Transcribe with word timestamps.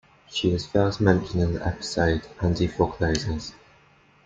She 0.31 0.49
is 0.49 0.65
first 0.65 0.99
mentioned 0.99 1.43
in 1.43 1.53
the 1.53 1.67
episode 1.67 2.25
"Andy 2.41 2.65
Forecloses". 2.65 3.53